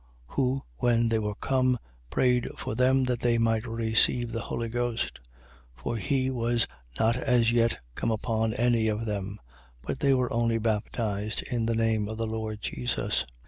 8:15. 0.29 0.33
Who, 0.35 0.63
when 0.77 1.09
they 1.09 1.19
were 1.19 1.35
come, 1.35 1.77
prayed 2.09 2.47
for 2.57 2.73
them 2.73 3.03
that 3.03 3.19
they 3.19 3.37
might 3.37 3.67
receive 3.67 4.31
the 4.31 4.41
Holy 4.41 4.67
Ghost. 4.67 5.19
8:16. 5.77 5.81
For 5.83 5.97
he 5.97 6.31
was 6.31 6.65
not 6.99 7.17
as 7.17 7.51
yet 7.51 7.77
come 7.93 8.09
upon 8.09 8.51
any 8.55 8.87
of 8.87 9.05
them: 9.05 9.37
but 9.83 9.99
they 9.99 10.15
were 10.15 10.33
only 10.33 10.57
baptized 10.57 11.43
in 11.43 11.67
the 11.67 11.75
name 11.75 12.07
of 12.07 12.17
the 12.17 12.25
Lord 12.25 12.61
Jesus. 12.63 13.27